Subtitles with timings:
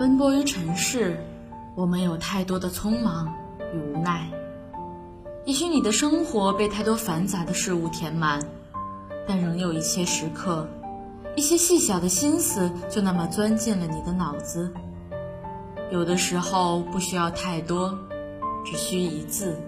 [0.00, 1.22] 奔波于尘世，
[1.74, 3.34] 我们有太多的匆忙
[3.74, 4.30] 与无奈。
[5.44, 8.40] 也许你的生活被太多繁杂的事物填满，
[9.28, 10.66] 但仍有一些时刻，
[11.36, 14.72] 一些细小的心思就那么钻进了你的脑子。
[15.92, 17.94] 有的时候不需要太多，
[18.64, 19.60] 只需一字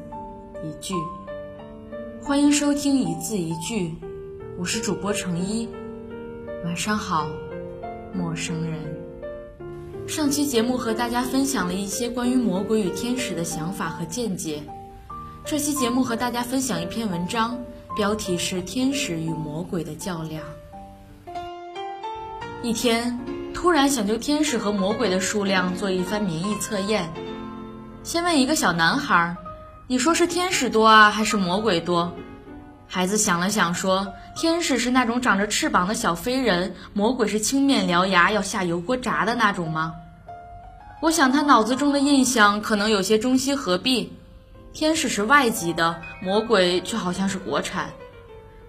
[0.64, 0.94] 一句。
[2.22, 3.96] 欢迎收听一字一句，
[4.58, 5.68] 我是主播程一。
[6.64, 7.26] 晚上好，
[8.14, 9.01] 陌生人。
[10.12, 14.62] 上期节目和大家分享了一些关于魔鬼与天使的想法和见解。
[15.42, 17.58] 这期节目和大家分享一篇文章，
[17.96, 20.42] 标题是《天使与魔鬼的较量》。
[22.62, 23.18] 一天，
[23.54, 27.10] 突然想就天使和魔鬼的数量做一番民意测验。
[28.02, 29.34] 先问一个小男孩
[29.88, 32.12] ：“你说是天使多啊，还是魔鬼多？”
[32.86, 39.94] 孩子想了想，说：“天使是那种长着翅膀的小飞人，魔鬼是青面獠牙要下油锅炸的那种吗？”
[41.02, 44.12] 我想他脑子中的印象可能有些中西合璧，
[44.72, 47.90] 天使是外籍的，魔鬼却好像是国产。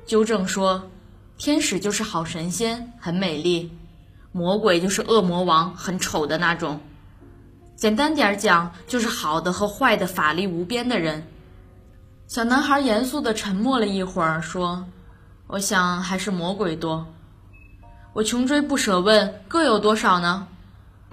[0.08, 0.90] 纠正说，
[1.38, 3.70] 天使就是好神仙，很美丽；
[4.31, 6.81] 魔鬼就是恶魔王，很丑的那种。
[7.75, 11.28] 简单点讲，就是好的和坏的法力无边的人。
[12.28, 14.88] 小男孩严肃地沉默了一会儿，说
[15.45, 17.06] ：“我想还是魔鬼多。”
[18.14, 20.47] 我穷追不舍问：“各有多少呢？”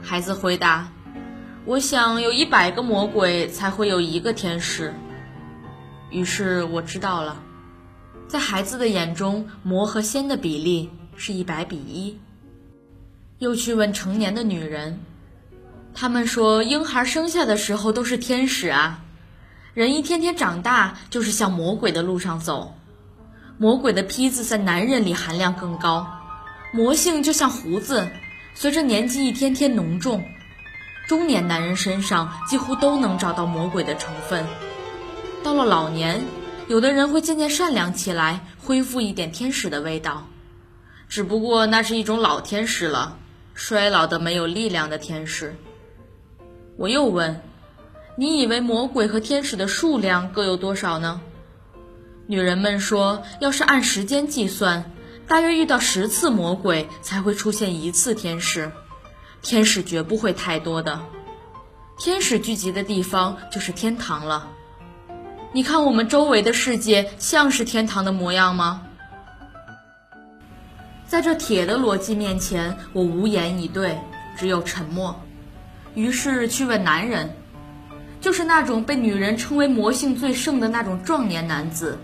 [0.03, 0.89] 孩子回答
[1.71, 4.93] ：“我想有一百个魔鬼才会有一个天使。”
[6.11, 7.41] 于是我知道了，
[8.27, 12.19] 在孩子的眼中，魔和仙的比例是一百比一。
[13.39, 14.99] 又去问成年的女人，
[15.95, 19.05] 他们说婴孩生下的时候都是天使啊。
[19.73, 22.75] 人一天天长大，就是向魔鬼的路上走。
[23.59, 26.05] 魔鬼的坯子在男人里含量更高，
[26.73, 28.11] 魔性就像胡子，
[28.55, 30.25] 随着年纪一天天浓重，
[31.11, 34.47] 中年男人身上几乎都能找到魔鬼的成分。
[35.43, 36.23] 到了老年，
[36.69, 40.29] 有的人会渐渐善良起来，恢复一点天使的味道，
[41.09, 43.19] 只不过那是一种老天使了，
[43.55, 45.57] 衰老的没有力量的天使。
[46.77, 47.43] 我又问。
[48.15, 51.21] 你以为魔鬼和天使的数量各有多少呢？
[52.29, 54.93] 女人们说，要是按时间计算，
[55.27, 58.71] 大约遇到十次魔鬼才会出现一次天使，
[59.43, 61.01] 天使绝不会太多的。
[61.99, 64.49] 天使聚集的地方就是天堂了。
[65.53, 68.83] 你看我们周围的世界像是天堂的模样吗？
[71.07, 73.99] 在这铁的逻辑面前，我无言以对，
[74.37, 75.21] 只有沉默。
[75.95, 77.37] 于是去问男人。
[78.21, 81.99] 就是那种被女人称为魔性最盛的那种壮年男子，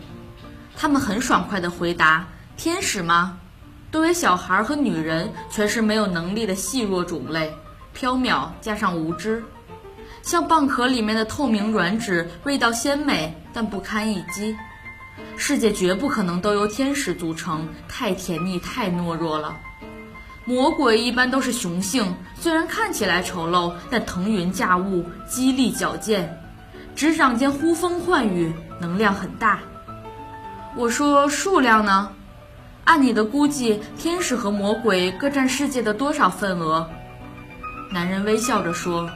[0.75, 2.27] 他们很爽快地回答
[2.57, 3.39] ：“天使吗？”
[3.93, 7.55] 作为小孩和女人，全是没有能力的细弱种类，
[7.95, 9.43] 飘渺加上无知，
[10.23, 14.57] 像蚌壳里面的透明软纸，味道鲜美，但不堪一击。
[15.39, 19.57] 世界绝不可能都由天使组成，太甜腻，太懦弱了。
[20.45, 26.39] 魔鬼一般都是雄性，虽然看起来丑陋，但腾云驾雾，肌力矫健，
[26.95, 29.61] 执掌间呼风唤雨，能量很大。
[30.77, 32.13] 我说数量呢？
[32.87, 36.89] 按你的估计，天使和魔鬼各占世界的多少份额？
[37.91, 39.11] 男人微笑着说：“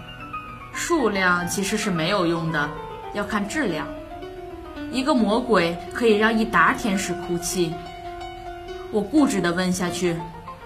[0.74, 2.68] 数量其实是没有用的，
[3.14, 3.86] 要看质量。
[4.90, 7.72] 一个魔鬼可以让一沓天使哭泣。”
[8.90, 10.16] 我固执地问下去。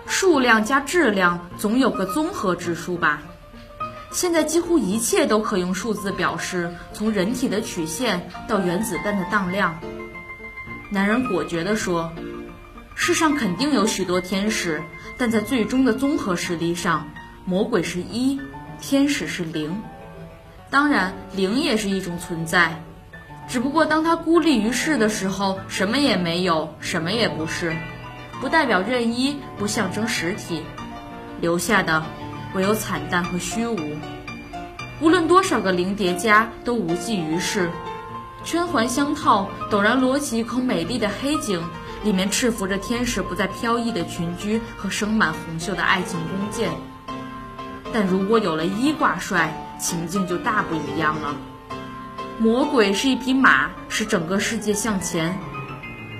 [0.07, 3.21] 数量加质量总有个综合指数吧？
[4.13, 9.79] 现在几乎一切都可用数字表示，从人体的曲线到原子弹的当量。
[10.91, 12.11] 男人果决地说
[12.95, 14.83] ：“世上肯定有许多天使，
[15.19, 17.09] 但在最终的综合实力上，
[17.45, 18.41] 魔鬼是一，
[18.81, 19.83] 天使是零。
[20.71, 22.83] 当然，零也是一种存在，
[23.49, 27.77] 只不过当他孤立于世的时候，什么也没有，什么也不是。”
[28.41, 30.63] 不代表任一，不象征实体，
[31.41, 32.05] 留下的
[32.53, 33.79] 唯有惨淡和虚无。
[35.01, 37.71] 无论多少个零叠加，都无济于事。
[38.45, 41.63] 圈环相套，陡然摞起一口美丽的黑井，
[42.05, 46.71] 里面赤伏着天使不再飘逸的群居和生满红袖的爱情弓箭。
[47.93, 51.35] 但如果有了一挂帅，情境就大不一样了。
[52.39, 55.33] 魔鬼是一匹马，使整个世界向前；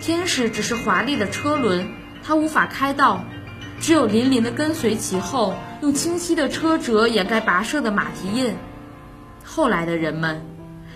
[0.01, 1.87] 天使只是华丽的车轮。
[2.23, 3.23] 它无法开道，
[3.81, 8.55] 只有凛凛的跟随其后，用清晰的车辙掩盖跋涉的马蹄印。
[9.45, 10.47] 后来的人们，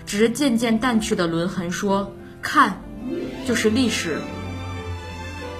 [0.06, 2.80] 指着渐渐淡去的轮痕说：“看，
[3.44, 4.18] 就是历史。”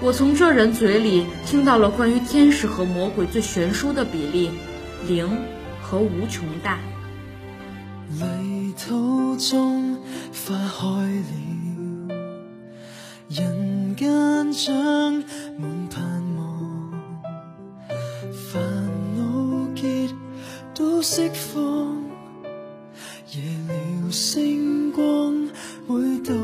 [0.01, 4.49] 我从这人嘴里听到了关于天使和魔鬼最悬殊的比例：
[5.09, 5.29] 零
[5.83, 6.79] 和无穷大。
[8.09, 9.97] 泥土中
[10.33, 10.87] 花开
[12.09, 12.15] 了，
[13.29, 15.13] 人间将
[15.59, 16.93] 满盼望，
[18.53, 18.63] 烦
[19.17, 20.09] 恼结
[20.75, 21.61] 都释放，
[23.33, 25.49] 夜了星光
[25.89, 26.35] 会到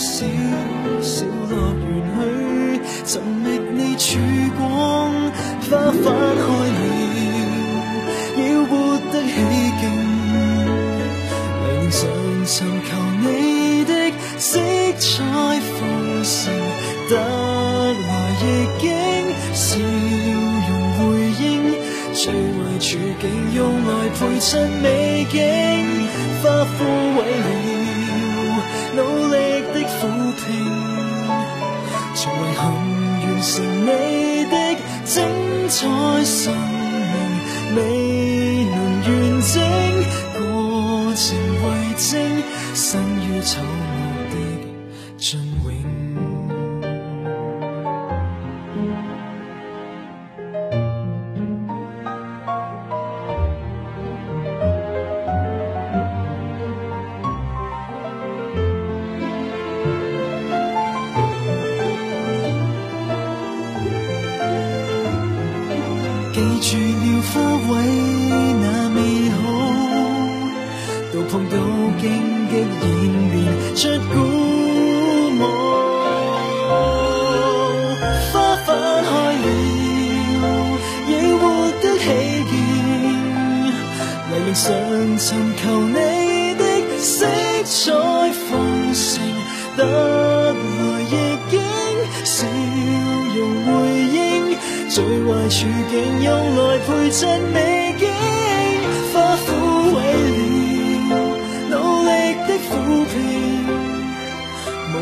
[0.00, 0.24] 小
[1.02, 1.52] 小乐
[1.84, 4.16] 园去寻觅你曙
[4.58, 4.58] 光。
[5.68, 6.42] 花花开
[6.74, 6.80] 了，
[8.38, 8.72] 要活
[9.12, 9.34] 得起
[9.78, 9.82] 劲，
[11.60, 12.00] 黎明常
[12.46, 13.24] 寻求你
[13.84, 13.92] 的
[14.38, 14.58] 色
[14.98, 15.04] 彩
[15.60, 15.78] 丰
[16.24, 16.34] 盛，
[17.10, 17.12] 得
[17.92, 18.08] 来
[18.40, 18.42] 亦
[18.80, 18.82] 经
[19.52, 20.98] 笑容回
[21.44, 21.44] 应，
[22.14, 22.88] 最坏处
[23.20, 23.22] 境
[23.54, 23.88] 用来
[24.18, 24.48] 陪衬
[24.82, 25.38] 美景，
[26.42, 26.78] 花枯
[27.20, 27.79] 萎了，
[35.70, 35.86] 彩
[36.24, 37.14] 生命
[37.76, 37.78] 未
[38.64, 39.08] 能完
[39.40, 39.62] 整，
[40.34, 41.28] 过程
[41.62, 41.64] 为
[41.96, 42.10] 证，
[42.74, 42.90] 生
[43.20, 43.62] 于丑
[71.70, 72.02] 到碰到荆
[72.48, 72.90] 棘演
[73.30, 73.34] 变
[73.76, 73.82] 出
[74.12, 74.14] 鼓
[75.38, 75.40] 舞。
[78.32, 78.34] 花
[78.64, 78.68] 花
[79.02, 79.08] 开
[79.42, 80.44] 了，
[81.06, 81.42] 亦活
[81.80, 82.04] 得起
[82.50, 82.52] 见。
[84.30, 84.64] 黎明常
[85.18, 85.94] 寻求你
[86.54, 86.62] 的
[86.98, 87.26] 色
[87.64, 87.78] 彩
[88.32, 89.22] 丰盛，
[89.76, 89.80] 得
[90.52, 90.56] 来
[91.02, 91.12] 亦
[91.50, 91.52] 经
[92.24, 92.46] 笑
[93.34, 93.70] 容回
[94.12, 94.18] 应。
[94.88, 95.58] 最坏处
[95.90, 98.08] 境用来陪衬美景，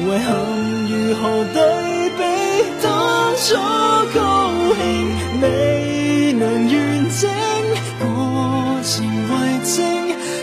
[0.01, 0.27] 遗憾
[0.89, 1.23] 如何
[1.53, 1.59] 对
[2.11, 2.21] 比
[2.83, 2.87] 当
[3.37, 3.47] 初
[4.15, 4.19] 高
[4.77, 4.83] 兴，
[5.43, 6.73] 未能完
[7.11, 7.29] 整，
[7.99, 8.07] 过
[8.85, 8.89] 程
[9.29, 9.33] 为
[9.65, 9.77] 证，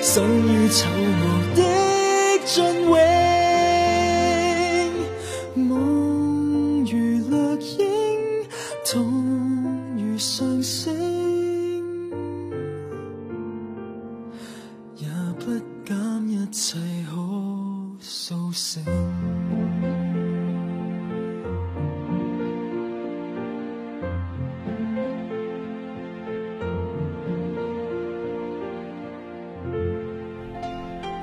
[0.01, 0.13] 生
[0.47, 1.23] 于丑恶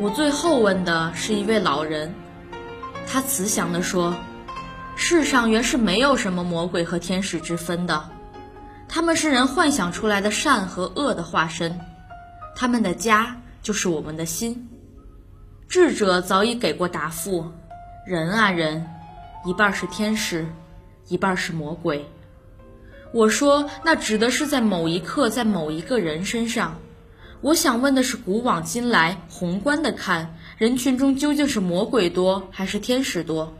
[0.02, 2.12] 我最后问的是一位老人，
[3.06, 4.12] 他慈祥地说
[4.96, 8.11] ：“世上原是没有什么魔鬼和天使之分的，
[8.88, 11.78] 他们是人幻想出来的善和恶的化身，
[12.56, 14.68] 他们的家就是我们的心。”
[15.71, 17.52] 智者早已给过答复：
[18.04, 18.85] 人啊人，
[19.44, 20.44] 一半是天使，
[21.06, 22.04] 一半是魔鬼。
[23.12, 26.76] 我说，那指的是在某一刻，在某一个人身上。
[27.42, 33.52] 我想问的是，古往今来，宏观的看，人群中究竟是魔鬼多还是天使多？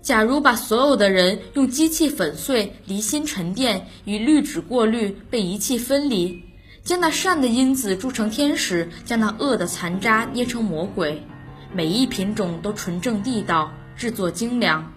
[0.00, 6.44] 假如把所有的人用机器粉碎、离心沉淀与滤纸过滤、被仪器分离，
[6.82, 11.22] 将那善的因子铸成天使，将那恶的残渣捏成魔鬼，
[11.74, 14.94] 每一品种都纯正地道，制作精良，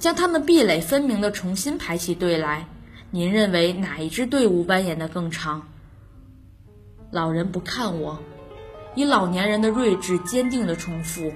[0.00, 2.66] 将它们壁垒分明地重新排起队来，
[3.12, 5.68] 您认为哪一支队伍蜿蜒得更长？
[7.12, 8.22] 老人不看我，
[8.94, 11.32] 以老年人的睿智坚定地重复：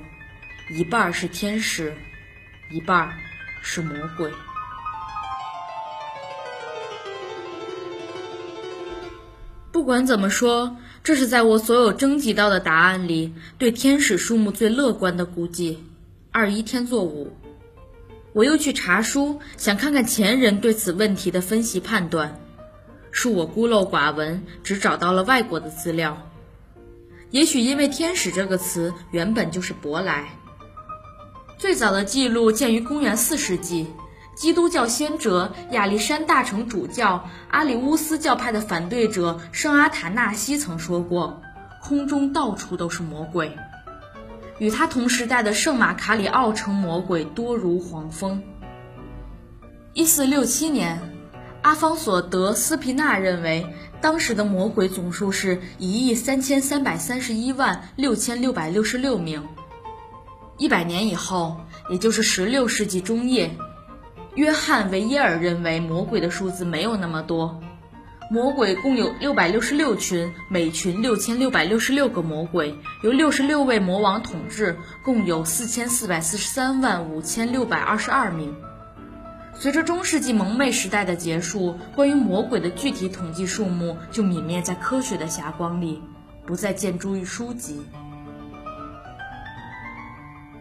[0.70, 1.92] 一半是天使，
[2.70, 3.12] 一半
[3.60, 4.30] 是魔鬼。
[9.72, 15.82] 不管怎么说，这是在我所有征集到的答案里对天使数目最乐观的估计。
[16.30, 17.36] 二一天作五，
[18.32, 22.40] 我又去查书，想看看前人对此问题的分析判断。
[23.14, 26.28] 恕我孤陋寡闻，只找到了外国的资料。
[27.30, 30.30] 也许因为“天使”这个词原本就是舶来。
[31.56, 33.86] 最早的记录见于公元四世纪，
[34.34, 41.40] 基督教先哲亚历山大城主教阿里乌斯教派的反对者圣阿塔纳西曾说过
[41.82, 43.56] ：“空中到处都是魔鬼。”
[44.58, 48.42] 与他同时代的圣马卡里奥城魔鬼多如黄蜂。
[49.92, 51.13] 一四六七年，
[51.64, 53.66] 阿方索·德斯皮纳认为，
[54.02, 59.42] 当时的魔鬼总数是一亿三千三百三十一万六千六百六十六名。
[60.58, 61.56] 一百年以后，
[61.88, 63.50] 也就是十六世纪中叶，
[64.34, 67.58] 约翰·维耶尔认为魔鬼的数字没有那么多。
[68.30, 78.54] 魔鬼共有六百六十六群，每群六千六百六十六个魔鬼，由六十六位魔王统治，共有四千四百四十三万五千六百二十二名。
[79.56, 86.02] 随着中世纪蒙昧时代的结束，关于魔鬼的具体统计数目就泯灭在科学的霞光里，
[86.44, 87.86] 不再见诸于书籍。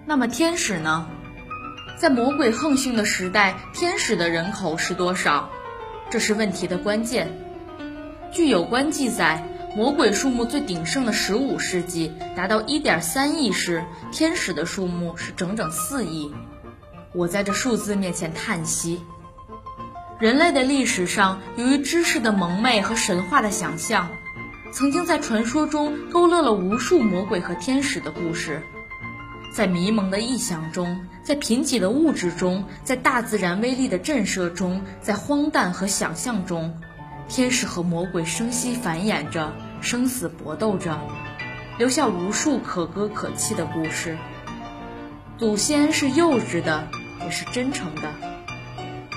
[0.05, 1.07] 那么天使呢？
[1.97, 5.49] 在魔鬼横行的时代，天使的人口是多少？
[6.09, 7.31] 这是问题的关键。
[8.31, 9.43] 据有关记载，
[9.75, 16.31] 魔鬼数目最鼎盛的十五世纪达到一点三亿时，天使的数目是整整四亿。
[17.13, 19.03] 我在这数字面前叹息。
[20.19, 24.09] 人类的历史上，由于知识的蒙昧和神话的想象，
[24.71, 28.63] 曾经在传说中勾勒了无数魔鬼和天使的故事。
[29.53, 36.75] 在迷蒙的臆想中，在贫瘠的物质中，在大自然威力的震慑中，在荒诞和想象中。
[37.29, 40.99] 天使和魔鬼生息繁衍着，生死搏斗着，
[41.77, 44.17] 留下无数可歌可泣的故事。
[45.37, 46.87] 祖先是幼稚的，
[47.25, 48.13] 也是真诚的。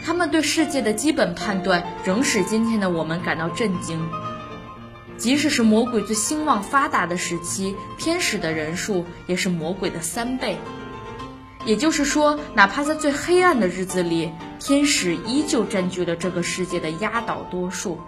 [0.04, 4.08] 他们对世界的基本判断，仍使今天的我们感到震惊。
[5.16, 10.58] 即使是魔鬼最兴旺发达的时期，天使的人数也是魔鬼的三倍。
[11.64, 17.98] 也就是说，哪怕在最黑暗的日子里，天使依旧占据了这个世界的压倒多数。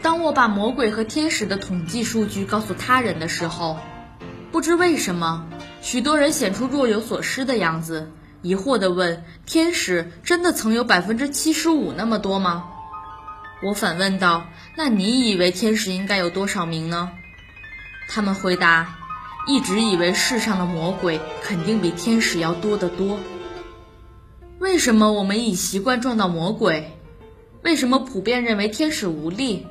[0.00, 3.78] 当我把魔鬼和天使的统计数据告诉他人的时候，
[4.60, 5.46] 不知为什么，
[5.80, 8.10] 许多人显出若有所思的样子，
[8.42, 12.68] 疑惑地问：“天使真的曾有百分之七十五那么多吗？”
[13.64, 14.44] 我反问道
[14.76, 17.10] ：“那你以为天使应该有多少名呢？”
[18.10, 18.98] 他们回答。
[19.46, 23.18] 一直以为世上的魔鬼肯定比天使要多得多。
[24.58, 26.98] 为什么我们已习惯撞到魔鬼？
[27.62, 29.66] 为什么普遍认为天使无力？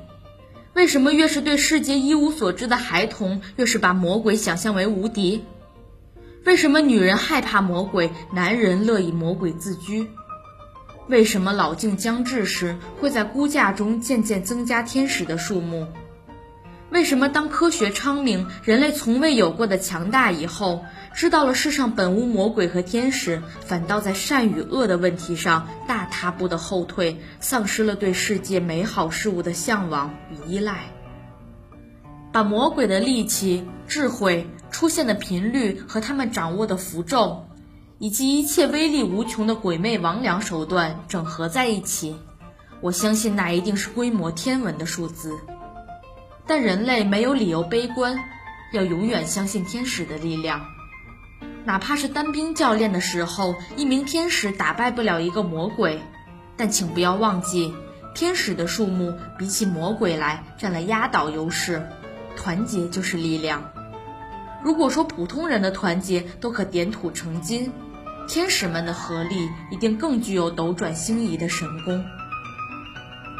[0.79, 5.43] 为什么越是对世界一无所知的孩童，越是把魔鬼想象为无敌？
[6.45, 10.07] 为什么女人害怕魔鬼，男人乐意魔鬼自居？
[11.09, 15.85] 为什么老境将至时，会在估价中渐渐增加天使的数目？
[16.91, 30.91] 为什么当科学昌明、人类从未有过的强大以后，知道了世上本无魔鬼和天使，反倒在善与恶的问题上大踏步的后退，丧失了对世界美好事物的向往与依赖？
[32.31, 37.45] 把魔鬼的力气、智慧、出现的频率和他们掌握的符咒，
[37.99, 42.15] 以及一切威力无穷的鬼魅魍魉手段整合在一起，
[42.81, 45.37] 我相信那一定是规模天文的数字。
[46.49, 48.17] 但人类没有理由悲观，
[48.73, 50.65] 要永远相信天使的力量。
[51.63, 56.01] 哪怕是单兵教练的时候，一名天使打败不了一个魔鬼。
[56.57, 57.71] 但请不要忘记，
[58.15, 61.87] 天使的数目比起魔鬼来占了压倒优势。
[62.35, 63.69] 团结就是力量。
[64.63, 67.71] 如果说普通人的团结都可点土成金，
[68.27, 72.03] 天使们的合力一定更具有斗转星移的神功。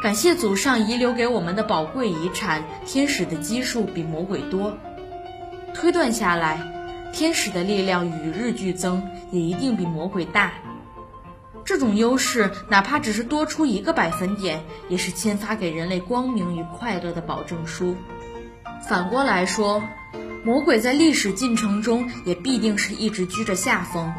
[0.02, 4.78] 感谢祖上遗留给我们的宝贵遗产，天使的基数比魔鬼多。
[5.74, 6.58] 推断下来，
[7.12, 10.52] 天使的力量与日俱增，也一定比魔鬼大。
[11.66, 17.94] 这种优势，哪怕只是多出一个百分点，也是签发给人类光明与快乐的保证书。
[18.88, 19.82] 反过来说，
[20.42, 24.10] 魔鬼在历史进程中也必定是一直居着下风。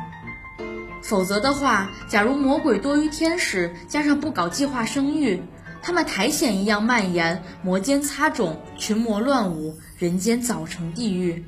[1.02, 5.42] 否则的话，假如魔鬼多于天使，加上不搞计划生育，
[5.82, 11.44] 他们苔藓一样蔓延，摩肩擦踵，群魔乱舞，人间早成地狱。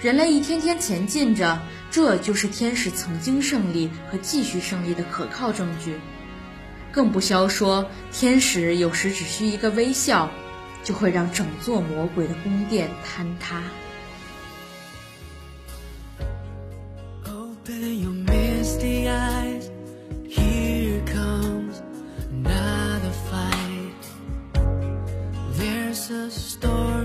[0.00, 1.60] 人类一天天前进着，
[1.90, 5.96] 这就是天使曾经胜利和继续胜利的可靠证据。
[6.90, 10.30] 更不消说，天使有时只需一个微笑，
[10.82, 13.62] 就会让整座魔鬼的宫殿坍塌。
[26.14, 27.03] a story.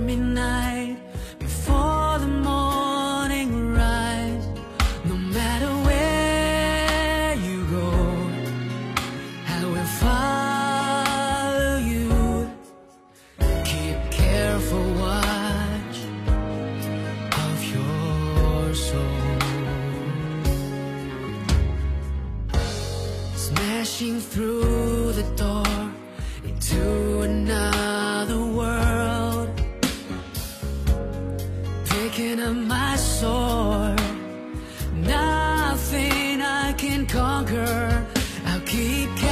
[36.90, 38.06] and conquer.
[38.46, 39.29] I'll keep.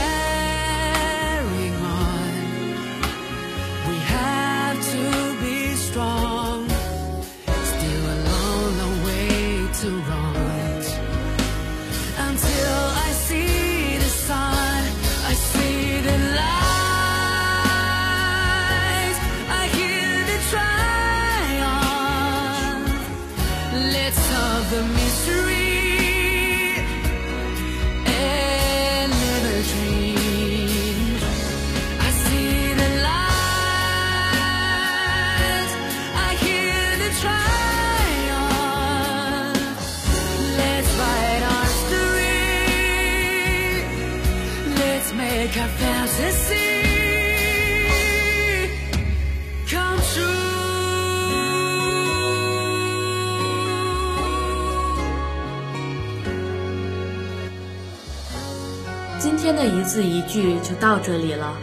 [59.87, 61.55] 字一句就到这里了，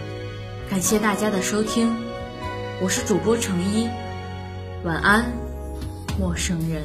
[0.70, 1.94] 感谢大家的收听，
[2.80, 3.86] 我是主播程一，
[4.82, 5.30] 晚安，
[6.18, 6.82] 陌生人。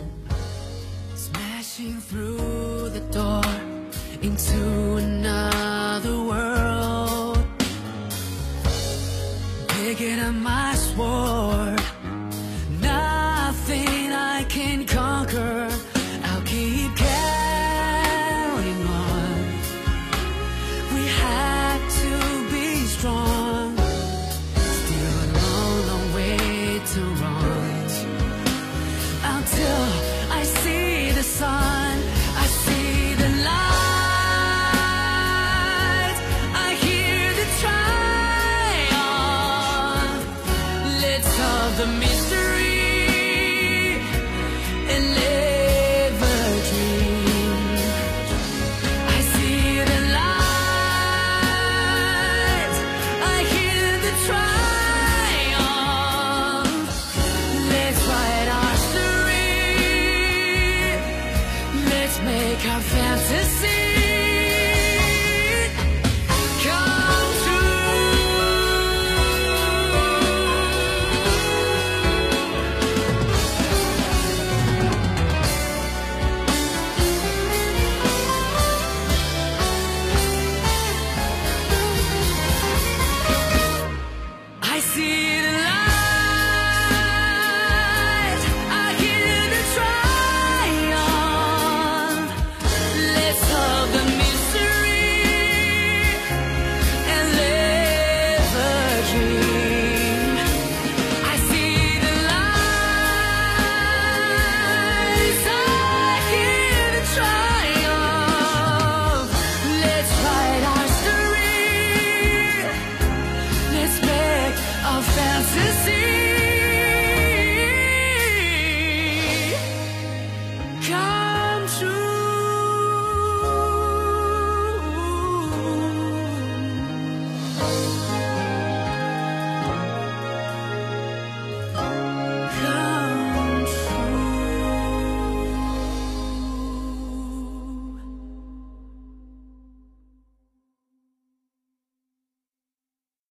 [10.22, 10.76] Up my